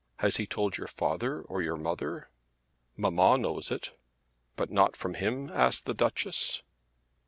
[0.17, 2.27] Has he told your father, or your mother?"
[2.97, 3.91] "Mamma knows it."
[4.55, 6.63] "But not from him?" asked the Duchess.